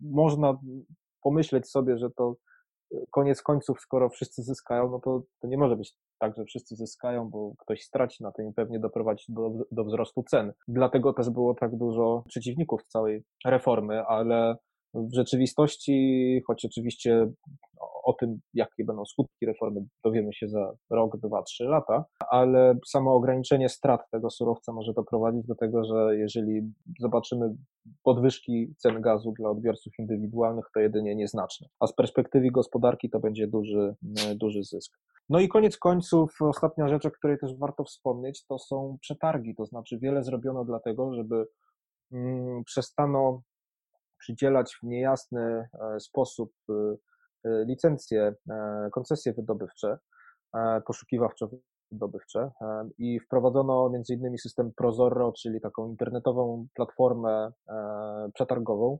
Można 0.00 0.58
pomyśleć 1.22 1.70
sobie, 1.70 1.98
że 1.98 2.10
to 2.10 2.36
koniec 3.10 3.42
końców, 3.42 3.80
skoro 3.80 4.08
wszyscy 4.08 4.42
zyskają, 4.42 4.90
no 4.90 5.00
to, 5.00 5.22
to 5.40 5.48
nie 5.48 5.58
może 5.58 5.76
być 5.76 5.94
tak, 6.18 6.36
że 6.36 6.44
wszyscy 6.44 6.76
zyskają, 6.76 7.30
bo 7.30 7.52
ktoś 7.58 7.82
straci 7.82 8.22
na 8.22 8.32
tym 8.32 8.48
i 8.48 8.52
pewnie 8.52 8.78
doprowadzi 8.78 9.24
do, 9.28 9.50
do 9.70 9.84
wzrostu 9.84 10.22
cen. 10.22 10.52
Dlatego 10.68 11.12
też 11.12 11.30
było 11.30 11.54
tak 11.54 11.76
dużo 11.76 12.24
przeciwników 12.28 12.84
całej 12.86 13.24
reformy, 13.44 14.02
ale 14.06 14.56
w 14.94 15.14
rzeczywistości, 15.14 16.42
choć 16.46 16.64
oczywiście 16.64 17.32
o 18.02 18.12
tym, 18.12 18.40
jakie 18.54 18.84
będą 18.84 19.04
skutki 19.04 19.46
reformy, 19.46 19.80
dowiemy 20.04 20.32
się 20.32 20.48
za 20.48 20.72
rok, 20.90 21.16
dwa, 21.16 21.42
trzy 21.42 21.64
lata, 21.64 22.04
ale 22.30 22.78
samo 22.86 23.14
ograniczenie 23.14 23.68
strat 23.68 24.10
tego 24.10 24.30
surowca 24.30 24.72
może 24.72 24.92
doprowadzić 24.92 25.46
do 25.46 25.54
tego, 25.54 25.84
że 25.84 26.16
jeżeli 26.16 26.72
zobaczymy 27.00 27.54
podwyżki 28.02 28.74
cen 28.78 29.00
gazu 29.00 29.32
dla 29.38 29.50
odbiorców 29.50 29.92
indywidualnych, 29.98 30.64
to 30.74 30.80
jedynie 30.80 31.16
nieznaczne, 31.16 31.68
a 31.80 31.86
z 31.86 31.94
perspektywy 31.94 32.50
gospodarki 32.50 33.10
to 33.10 33.20
będzie 33.20 33.46
duży, 33.46 33.94
duży 34.34 34.64
zysk. 34.64 34.98
No 35.28 35.40
i 35.40 35.48
koniec 35.48 35.78
końców, 35.78 36.36
ostatnia 36.40 36.88
rzecz, 36.88 37.06
o 37.06 37.10
której 37.10 37.38
też 37.38 37.58
warto 37.58 37.84
wspomnieć, 37.84 38.46
to 38.46 38.58
są 38.58 38.96
przetargi, 39.00 39.54
to 39.54 39.66
znaczy 39.66 39.98
wiele 39.98 40.22
zrobiono 40.22 40.64
dlatego, 40.64 41.14
żeby 41.14 41.46
mm, 42.12 42.64
przestano 42.64 43.42
przydzielać 44.22 44.74
w 44.74 44.82
niejasny 44.82 45.40
e, 45.42 46.00
sposób 46.00 46.52
e, 46.70 46.72
licencje, 47.44 48.34
koncesje 48.92 49.32
wydobywcze, 49.32 49.98
poszukiwawczo-wydobywcze 50.86 52.50
i 52.98 53.20
wprowadzono 53.20 53.90
między 53.90 54.14
innymi 54.14 54.38
system 54.38 54.72
Prozorro, 54.76 55.32
czyli 55.32 55.60
taką 55.60 55.88
internetową 55.88 56.66
platformę 56.74 57.52
przetargową, 58.34 58.98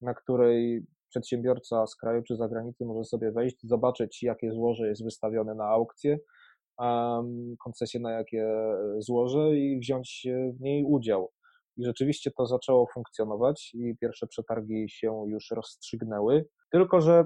na 0.00 0.14
której 0.14 0.86
przedsiębiorca 1.08 1.86
z 1.86 1.96
kraju 1.96 2.22
czy 2.22 2.36
zagranicy 2.36 2.84
może 2.84 3.04
sobie 3.04 3.32
wejść, 3.32 3.56
zobaczyć 3.62 4.22
jakie 4.22 4.52
złoże 4.52 4.88
jest 4.88 5.04
wystawione 5.04 5.54
na 5.54 5.64
aukcję, 5.64 6.18
koncesję 7.64 8.00
na 8.00 8.12
jakie 8.12 8.48
złoże 8.98 9.56
i 9.56 9.78
wziąć 9.78 10.26
w 10.58 10.60
niej 10.60 10.84
udział. 10.84 11.32
I 11.76 11.84
rzeczywiście 11.84 12.30
to 12.30 12.46
zaczęło 12.46 12.86
funkcjonować 12.94 13.70
i 13.74 13.96
pierwsze 14.00 14.26
przetargi 14.26 14.88
się 14.88 15.24
już 15.28 15.50
rozstrzygnęły. 15.50 16.46
Tylko, 16.70 17.00
że 17.00 17.24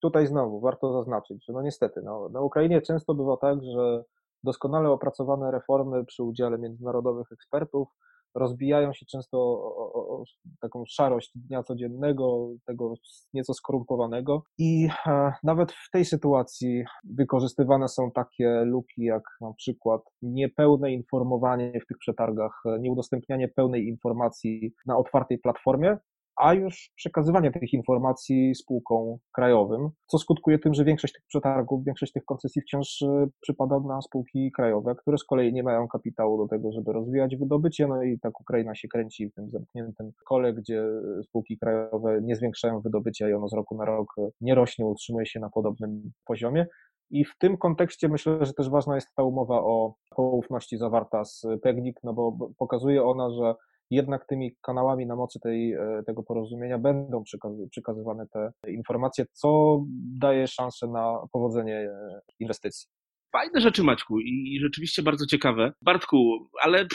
tutaj 0.00 0.26
znowu 0.26 0.60
warto 0.60 0.92
zaznaczyć, 0.92 1.44
że 1.44 1.52
no 1.52 1.62
niestety, 1.62 2.02
no, 2.04 2.28
na 2.28 2.40
Ukrainie 2.40 2.82
często 2.82 3.14
bywa 3.14 3.36
tak, 3.36 3.58
że 3.64 4.04
doskonale 4.44 4.90
opracowane 4.90 5.50
reformy 5.50 6.04
przy 6.04 6.22
udziale 6.22 6.58
międzynarodowych 6.58 7.32
ekspertów 7.32 7.88
rozbijają 8.34 8.92
się 8.92 9.06
często 9.06 9.38
o, 9.38 9.92
o, 9.94 10.08
o, 10.08 10.24
taką 10.60 10.84
szarość 10.88 11.30
dnia 11.34 11.62
codziennego, 11.62 12.48
tego 12.66 12.94
nieco 13.34 13.54
skorumpowanego. 13.54 14.42
I 14.58 14.88
e, 15.06 15.32
nawet 15.42 15.72
w 15.72 15.90
tej 15.92 16.04
sytuacji 16.04 16.84
wykorzystywane 17.04 17.88
są 17.88 18.10
takie 18.10 18.62
luki 18.64 19.02
jak 19.02 19.22
na 19.40 19.52
przykład 19.52 20.02
niepełne 20.22 20.92
informowanie 20.92 21.80
w 21.80 21.86
tych 21.86 21.98
przetargach, 21.98 22.62
nieudostępnianie 22.80 23.48
pełnej 23.48 23.88
informacji 23.88 24.72
na 24.86 24.96
otwartej 24.96 25.38
platformie, 25.38 25.96
a 26.40 26.54
już 26.54 26.90
przekazywanie 26.96 27.50
tych 27.50 27.72
informacji 27.72 28.54
spółkom 28.54 29.16
krajowym, 29.32 29.90
co 30.06 30.18
skutkuje 30.18 30.58
tym, 30.58 30.74
że 30.74 30.84
większość 30.84 31.14
tych 31.14 31.24
przetargów, 31.26 31.84
większość 31.84 32.12
tych 32.12 32.24
koncesji 32.24 32.62
wciąż 32.62 33.02
e, 33.02 33.26
przypada 33.40 33.80
na 33.80 34.02
spółki 34.02 34.52
krajowe, 34.52 34.94
które 34.94 35.18
z 35.18 35.24
kolei 35.24 35.52
nie 35.52 35.62
mają 35.62 35.88
kapitału 35.88 36.38
do 36.38 36.48
tego, 36.48 36.72
żeby 36.72 36.92
rozwijać 36.92 37.36
wydobycie, 37.36 37.86
no 37.86 38.02
i 38.02 38.18
tak 38.18 38.40
Ukraina 38.40 38.74
się 38.74 38.88
kręci 38.88 39.28
w 39.28 39.34
tym 39.34 39.50
zamkniętym 39.50 40.12
kole, 40.24 40.52
gdzie 40.54 40.84
spółki 41.22 41.58
krajowe 41.58 42.20
nie 42.22 42.36
zwiększają 42.36 42.80
wydobycia 42.80 43.28
i 43.28 43.32
ono 43.32 43.48
z 43.48 43.52
roku 43.52 43.76
na 43.76 43.84
rok 43.84 44.14
nie 44.40 44.54
rośnie, 44.54 44.86
utrzymuje 44.86 45.26
się 45.26 45.40
na 45.40 45.50
podobnym 45.50 46.12
poziomie. 46.24 46.66
I 47.10 47.24
w 47.24 47.38
tym 47.38 47.56
kontekście 47.56 48.08
myślę, 48.08 48.46
że 48.46 48.52
też 48.52 48.70
ważna 48.70 48.94
jest 48.94 49.08
ta 49.16 49.22
umowa 49.22 49.60
o 49.60 49.94
poufności 50.16 50.78
zawarta 50.78 51.24
z 51.24 51.46
PEGNIK, 51.62 52.00
no 52.04 52.12
bo 52.14 52.50
pokazuje 52.58 53.04
ona, 53.04 53.30
że 53.30 53.54
jednak 53.90 54.26
tymi 54.26 54.56
kanałami 54.62 55.06
na 55.06 55.16
mocy 55.16 55.40
tej, 55.40 55.72
e, 55.72 56.02
tego 56.06 56.22
porozumienia 56.22 56.78
będą 56.78 57.24
przekazywane 57.70 58.26
te 58.26 58.52
informacje, 58.68 59.26
co 59.32 59.80
daje 60.18 60.48
szansę 60.48 60.86
na 60.86 61.18
powodzenie 61.32 61.76
e, 61.76 62.20
inwestycji. 62.38 62.88
Fajne 63.32 63.60
rzeczy, 63.60 63.82
Maćku, 63.82 64.20
i 64.20 64.58
rzeczywiście 64.62 65.02
bardzo 65.02 65.26
ciekawe. 65.26 65.72
Bartku, 65.82 66.48
ale 66.62 66.86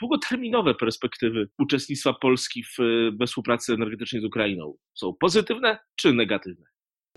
długoterminowe 0.00 0.74
perspektywy 0.74 1.48
uczestnictwa 1.58 2.12
Polski 2.12 2.62
w, 2.64 2.76
we 3.18 3.26
współpracy 3.26 3.72
energetycznej 3.72 4.22
z 4.22 4.24
Ukrainą 4.24 4.74
są 4.94 5.12
pozytywne 5.20 5.78
czy 5.96 6.12
negatywne? 6.12 6.66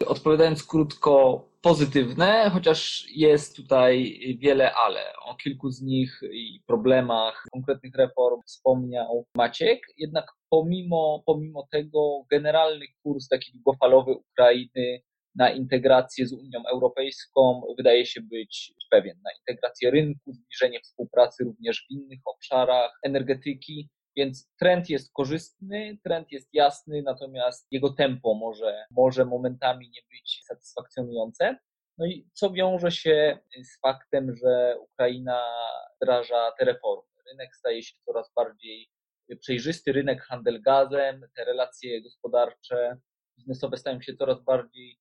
Odpowiadając 0.06 0.64
krótko, 0.64 1.46
pozytywne, 1.62 2.50
chociaż 2.54 3.08
jest 3.16 3.56
tutaj 3.56 4.20
wiele 4.40 4.74
ale. 4.74 5.14
O 5.26 5.36
kilku 5.36 5.72
z 5.72 5.82
nich 5.82 6.20
i 6.32 6.62
problemach 6.68 7.44
konkretnych 7.52 7.96
reform 7.96 8.42
wspomniał 8.46 9.26
Maciek, 9.36 9.80
jednak 9.98 10.26
pomimo, 10.50 11.24
pomimo 11.26 11.68
tego 11.72 12.26
generalny 12.32 12.86
kurs 13.04 13.28
taki 13.28 13.52
długofalowy 13.52 14.12
Ukrainy 14.12 15.02
na 15.36 15.50
integrację 15.50 16.28
z 16.28 16.34
Unią 16.34 16.64
Europejską 16.74 17.62
wydaje 17.78 18.06
się 18.06 18.22
być 18.22 18.74
pewien. 18.92 19.18
Na 19.24 19.32
integrację 19.40 19.92
rynku, 19.92 20.34
zbliżenie 20.34 20.80
współpracy 20.80 21.44
również 21.44 21.86
w 21.88 21.92
innych 21.92 22.20
obszarach 22.26 23.00
energetyki 23.04 23.90
więc 24.18 24.50
trend 24.60 24.90
jest 24.90 25.14
korzystny, 25.14 25.98
trend 26.04 26.32
jest 26.32 26.50
jasny, 26.54 27.02
natomiast 27.02 27.68
jego 27.72 27.94
tempo 27.94 28.34
może, 28.34 28.86
może 28.92 29.26
momentami 29.26 29.90
nie 29.90 30.02
być 30.12 30.42
satysfakcjonujące. 30.46 31.58
No 31.98 32.06
i 32.06 32.30
co 32.34 32.52
wiąże 32.52 32.92
się 32.92 33.40
z 33.64 33.80
faktem, 33.80 34.36
że 34.36 34.76
Ukraina 34.80 35.44
wdraża 35.96 36.52
te 36.60 36.66
reformy? 36.66 37.12
Rynek 37.32 37.56
staje 37.56 37.84
się 37.84 37.96
coraz 38.06 38.34
bardziej 38.36 38.90
przejrzysty, 39.40 39.92
rynek 39.92 40.22
handel 40.22 40.62
gazem, 40.62 41.26
te 41.36 41.46
relacje 41.46 42.02
gospodarcze, 42.02 42.98
biznesowe 43.38 43.78
stają 43.78 44.02
się 44.02 44.16
coraz 44.16 44.44
bardziej 44.44 44.98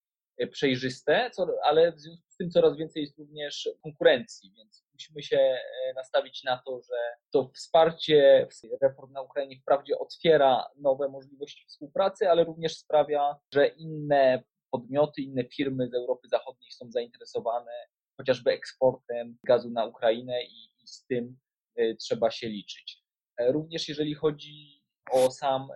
przejrzyste, 0.50 1.30
ale 1.64 1.92
w 1.92 2.00
związku 2.00 2.30
z 2.30 2.36
tym 2.36 2.50
coraz 2.50 2.76
więcej 2.76 3.02
jest 3.02 3.18
również 3.18 3.68
konkurencji, 3.82 4.52
więc 4.56 4.84
musimy 5.00 5.22
się 5.22 5.38
e, 5.38 5.94
nastawić 5.94 6.44
na 6.44 6.62
to, 6.66 6.80
że 6.82 6.96
to 7.32 7.50
wsparcie 7.54 8.48
reform 8.82 9.12
na 9.12 9.22
Ukrainie 9.22 9.60
wprawdzie 9.62 9.98
otwiera 9.98 10.66
nowe 10.76 11.08
możliwości 11.08 11.64
współpracy, 11.68 12.30
ale 12.30 12.44
również 12.44 12.76
sprawia, 12.76 13.36
że 13.54 13.66
inne 13.66 14.42
podmioty, 14.70 15.22
inne 15.22 15.44
firmy 15.44 15.88
z 15.88 15.94
Europy 15.94 16.28
Zachodniej 16.28 16.70
są 16.70 16.90
zainteresowane 16.90 17.72
chociażby 18.20 18.50
eksportem 18.50 19.36
gazu 19.44 19.70
na 19.70 19.86
Ukrainę 19.86 20.42
i, 20.44 20.64
i 20.82 20.88
z 20.88 21.06
tym 21.06 21.38
e, 21.76 21.94
trzeba 21.94 22.30
się 22.30 22.48
liczyć. 22.48 23.02
E, 23.40 23.52
również 23.52 23.88
jeżeli 23.88 24.14
chodzi 24.14 24.84
o 25.12 25.30
sam 25.30 25.68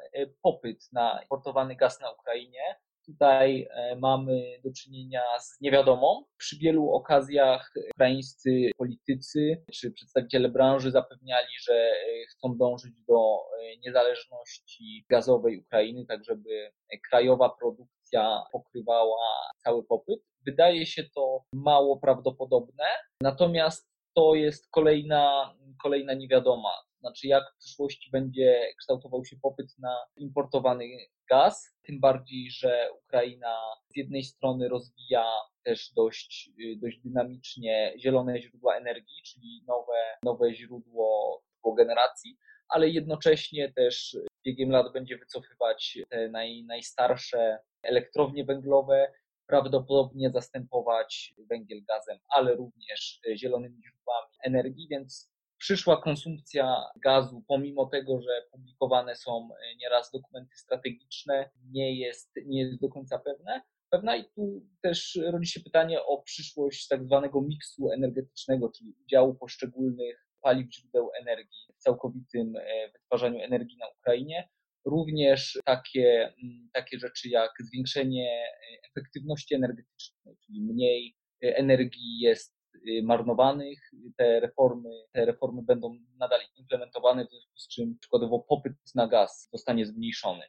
popyt 0.43 0.89
na 0.93 1.23
importowany 1.23 1.77
gaz 1.77 2.01
na 2.01 2.11
Ukrainie, 2.11 2.77
Tutaj 3.07 3.69
e, 3.71 3.97
mamy 3.97 4.61
do 4.65 4.73
czynienia 4.73 5.23
z 5.41 5.61
niewiadomą. 5.61 6.25
Przy 6.37 6.59
wielu 6.59 6.91
okazjach 6.91 7.73
ukraińscy 7.95 8.71
politycy 8.77 9.65
czy 9.73 9.93
przedstawiciele 9.93 10.49
branży 10.49 10.91
zapewniali, 10.91 11.49
że 11.63 11.75
e, 11.75 12.27
chcą 12.31 12.57
dążyć 12.57 12.93
do 13.09 13.37
e, 13.37 13.77
niezależności 13.77 15.05
gazowej 15.11 15.61
Ukrainy, 15.61 16.07
tak 16.07 16.25
żeby 16.25 16.71
krajowa 17.11 17.49
produkcja 17.61 18.43
pokrywała 18.53 19.51
cały 19.65 19.85
popyt. 19.85 20.21
Wydaje 20.47 20.87
się 20.87 21.05
to 21.15 21.41
mało 21.53 21.97
prawdopodobne, 21.97 22.85
natomiast 23.21 23.95
to 24.15 24.35
jest 24.35 24.71
kolejna, 24.71 25.55
kolejna 25.83 26.15
niewiadoma. 26.15 26.71
Znaczy, 27.05 27.27
jak 27.27 27.45
w 27.55 27.59
przyszłości 27.59 28.11
będzie 28.11 28.73
kształtował 28.79 29.25
się 29.25 29.37
popyt 29.43 29.79
na 29.79 29.97
importowany 30.17 30.85
gaz, 31.31 31.75
tym 31.83 32.01
bardziej, 32.01 32.51
że 32.51 32.89
Ukraina 33.05 33.57
z 33.89 33.97
jednej 33.97 34.25
strony 34.25 34.69
rozwija 34.69 35.25
też 35.65 35.93
dość, 35.93 36.51
dość 36.77 36.99
dynamicznie 37.05 37.95
zielone 37.99 38.43
źródła 38.43 38.77
energii, 38.77 39.23
czyli 39.25 39.65
nowe, 39.67 40.17
nowe 40.23 40.55
źródło 40.55 41.43
generacji, 41.79 42.37
ale 42.69 42.89
jednocześnie 42.89 43.73
też 43.73 44.17
biegiem 44.47 44.71
lat 44.71 44.93
będzie 44.93 45.19
wycofywać 45.19 45.99
te 46.11 46.29
naj, 46.29 46.65
najstarsze 46.65 47.59
elektrownie 47.83 48.45
węglowe, 48.45 49.13
prawdopodobnie 49.47 50.31
zastępować 50.31 51.35
węgiel 51.51 51.85
gazem, 51.89 52.19
ale 52.29 52.55
również 52.55 53.21
zielonymi 53.37 53.83
źródłami 53.83 54.33
energii, 54.45 54.89
więc 54.91 55.34
przyszła 55.65 56.03
konsumpcja 56.03 56.77
gazu, 57.03 57.45
pomimo 57.49 57.87
tego, 57.87 58.21
że 58.23 58.43
publikowane 58.51 59.17
są 59.17 59.49
e, 59.53 59.77
nieraz 59.77 60.11
dokumenty 60.11 60.57
strategiczne, 60.57 61.51
nie 61.71 61.99
jest, 61.99 62.31
nie 62.47 62.61
jest 62.61 62.81
do 62.81 62.89
końca 62.89 63.19
pewne. 63.19 63.63
Pewna 63.91 64.17
i 64.17 64.25
tu 64.25 64.67
też 64.83 65.19
rodzi 65.27 65.47
się 65.47 65.61
pytanie 65.61 66.03
o 66.03 66.23
przyszłość 66.23 66.89
tak 66.89 67.05
zwanego 67.05 67.43
miksu 67.43 67.91
energetycznego, 67.91 68.73
czyli 68.77 68.95
udziału 69.05 69.35
poszczególnych 69.35 70.27
paliw 70.43 70.75
źródeł 70.75 71.11
energii 71.21 71.67
w 71.79 71.83
całkowitym 71.83 72.57
e, 72.57 72.91
wytwarzaniu 72.93 73.41
energii 73.41 73.77
na 73.79 73.89
Ukrainie. 73.89 74.49
również 74.87 75.59
takie, 75.65 76.35
mm, 76.43 76.69
takie 76.73 76.99
rzeczy 76.99 77.29
jak 77.29 77.51
zwiększenie 77.61 78.47
efektywności 78.91 79.55
energetycznej, 79.55 80.37
czyli 80.47 80.61
mniej 80.63 81.17
energii 81.41 82.21
jest 82.21 82.64
marnowanych. 83.03 83.91
Te 84.17 84.41
reformy, 84.41 84.91
te 85.13 85.25
reformy 85.25 85.63
będą 85.63 85.99
nadal 86.19 86.41
implementowane, 86.57 87.27
w 87.27 87.31
związku 87.31 87.59
z 87.59 87.69
czym 87.69 87.99
przykładowo 87.99 88.39
popyt 88.39 88.73
na 88.95 89.07
gaz 89.07 89.49
zostanie 89.53 89.87
zmniejszony. 89.87 90.43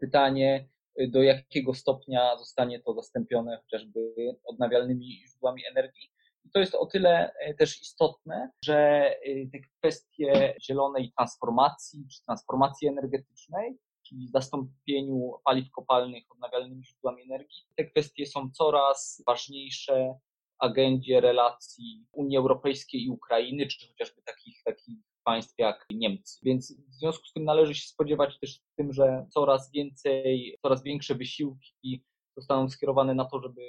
Pytanie, 0.00 0.68
do 1.08 1.22
jakiego 1.22 1.74
stopnia 1.74 2.36
zostanie 2.36 2.80
to 2.80 2.94
zastąpione 2.94 3.56
chociażby 3.56 4.00
odnawialnymi 4.44 5.22
źródłami 5.28 5.62
energii. 5.70 6.12
I 6.44 6.50
to 6.50 6.60
jest 6.60 6.74
o 6.74 6.86
tyle 6.86 7.32
e, 7.34 7.54
też 7.54 7.82
istotne, 7.82 8.50
że 8.64 8.76
e, 9.22 9.46
te 9.52 9.58
kwestie 9.78 10.54
zielonej 10.62 11.12
transformacji 11.16 12.06
czy 12.08 12.24
transformacji 12.24 12.88
energetycznej, 12.88 13.78
czyli 14.02 14.28
zastąpieniu 14.28 15.32
paliw 15.44 15.70
kopalnych 15.70 16.24
odnawialnymi 16.30 16.84
źródłami 16.84 17.22
energii, 17.22 17.64
te 17.76 17.84
kwestie 17.84 18.26
są 18.26 18.50
coraz 18.50 19.22
ważniejsze 19.26 20.14
agendzie 20.62 21.20
relacji 21.20 22.06
Unii 22.12 22.36
Europejskiej 22.36 23.02
i 23.04 23.10
Ukrainy, 23.10 23.66
czy 23.66 23.88
chociażby 23.88 24.22
takich, 24.22 24.62
takich 24.64 24.98
państw 25.24 25.54
jak 25.58 25.86
Niemcy. 25.90 26.40
Więc 26.42 26.76
w 26.90 26.94
związku 26.94 27.26
z 27.26 27.32
tym 27.32 27.44
należy 27.44 27.74
się 27.74 27.88
spodziewać 27.88 28.38
też 28.38 28.60
tym, 28.76 28.92
że 28.92 29.26
coraz 29.30 29.72
więcej, 29.72 30.58
coraz 30.62 30.82
większe 30.82 31.14
wysiłki 31.14 32.04
zostaną 32.36 32.68
skierowane 32.68 33.14
na 33.14 33.24
to, 33.24 33.40
żeby 33.40 33.60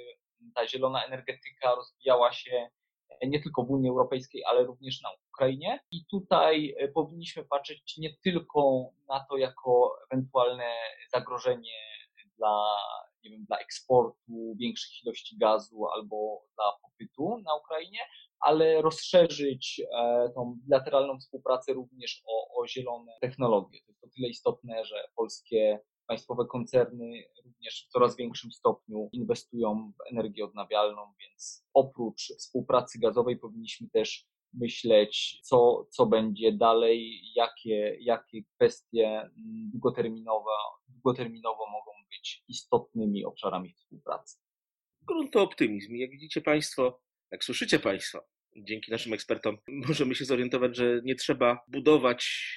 ta 0.54 0.68
zielona 0.68 1.04
energetyka 1.04 1.74
rozwijała 1.74 2.32
się 2.32 2.68
nie 3.26 3.42
tylko 3.42 3.64
w 3.64 3.70
Unii 3.70 3.90
Europejskiej, 3.90 4.44
ale 4.44 4.64
również 4.64 5.02
na 5.02 5.08
Ukrainie. 5.28 5.80
I 5.90 6.06
tutaj 6.10 6.74
e, 6.78 6.88
powinniśmy 6.88 7.44
patrzeć 7.44 7.96
nie 7.96 8.16
tylko 8.24 8.90
na 9.08 9.26
to 9.30 9.36
jako 9.36 9.96
ewentualne 10.10 10.70
zagrożenie 11.12 11.78
dla, 12.38 12.76
nie 13.24 13.30
wiem, 13.30 13.44
dla 13.44 13.58
eksportu 13.58 14.56
większych 14.56 15.02
ilości 15.04 15.38
gazu 15.38 15.86
albo 15.86 16.44
dla 16.54 16.64
popytu 16.82 17.38
na 17.44 17.56
Ukrainie, 17.56 17.98
ale 18.40 18.82
rozszerzyć 18.82 19.82
e, 19.98 20.30
tą 20.34 20.58
bilateralną 20.64 21.18
współpracę 21.18 21.72
również 21.72 22.22
o, 22.26 22.60
o 22.60 22.66
zielone 22.68 23.12
technologie. 23.20 23.80
To 23.80 23.92
jest 23.92 24.04
o 24.04 24.08
tyle 24.08 24.28
istotne, 24.28 24.84
że 24.84 25.08
polskie 25.16 25.80
państwowe 26.06 26.44
koncerny 26.46 27.24
również 27.44 27.86
w 27.88 27.92
coraz 27.92 28.16
większym 28.16 28.52
stopniu 28.52 29.08
inwestują 29.12 29.92
w 29.92 30.12
energię 30.12 30.44
odnawialną, 30.44 31.02
więc 31.20 31.66
oprócz 31.74 32.32
współpracy 32.38 32.98
gazowej 32.98 33.38
powinniśmy 33.38 33.88
też 33.90 34.26
myśleć, 34.54 35.40
co, 35.42 35.86
co 35.90 36.06
będzie 36.06 36.52
dalej, 36.52 37.20
jakie, 37.34 37.96
jakie 38.00 38.42
kwestie 38.44 39.30
długoterminowe, 39.72 40.50
długoterminowo 41.04 41.70
mogą 41.70 41.92
być 42.10 42.44
istotnymi 42.48 43.24
obszarami 43.24 43.72
współpracy. 43.72 44.38
Grunt 45.02 45.32
to 45.32 45.42
optymizm. 45.42 45.94
Jak 45.94 46.10
widzicie 46.10 46.40
Państwo, 46.40 47.02
jak 47.30 47.44
słyszycie 47.44 47.78
Państwo, 47.78 48.24
dzięki 48.56 48.90
naszym 48.90 49.12
ekspertom 49.12 49.58
możemy 49.88 50.14
się 50.14 50.24
zorientować, 50.24 50.76
że 50.76 51.00
nie 51.04 51.14
trzeba 51.14 51.64
budować 51.68 52.50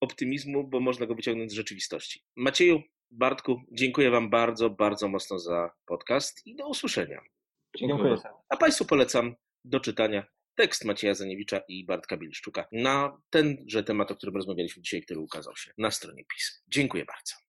optymizmu, 0.00 0.68
bo 0.68 0.80
można 0.80 1.06
go 1.06 1.14
wyciągnąć 1.14 1.50
z 1.50 1.54
rzeczywistości. 1.54 2.24
Macieju, 2.36 2.82
Bartku, 3.10 3.62
dziękuję 3.72 4.10
Wam 4.10 4.30
bardzo, 4.30 4.70
bardzo 4.70 5.08
mocno 5.08 5.38
za 5.38 5.70
podcast 5.86 6.46
i 6.46 6.56
do 6.56 6.68
usłyszenia. 6.68 7.20
Dziękuję. 7.78 8.16
A 8.48 8.56
Państwu 8.56 8.84
polecam 8.84 9.34
do 9.64 9.80
czytania 9.80 10.26
tekst 10.54 10.84
Macieja 10.84 11.14
Zaniewicza 11.14 11.60
i 11.68 11.84
Bartka 11.84 12.16
Bilszczuka 12.16 12.68
na 12.72 13.22
tenże 13.30 13.84
temat, 13.84 14.10
o 14.10 14.16
którym 14.16 14.36
rozmawialiśmy 14.36 14.82
dzisiaj, 14.82 15.02
który 15.02 15.20
ukazał 15.20 15.56
się 15.56 15.72
na 15.78 15.90
stronie 15.90 16.24
PiS. 16.24 16.62
Dziękuję 16.68 17.04
bardzo. 17.04 17.36